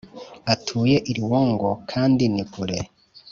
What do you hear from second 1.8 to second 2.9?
kandi ni kure